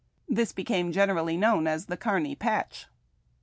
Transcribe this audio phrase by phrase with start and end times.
[0.27, 2.87] This became generally known as the' Kearny Patch.'